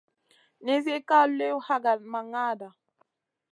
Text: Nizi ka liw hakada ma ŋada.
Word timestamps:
Nizi 0.63 0.95
ka 1.07 1.19
liw 1.37 1.57
hakada 1.67 1.93
ma 2.11 2.21
ŋada. 2.31 2.67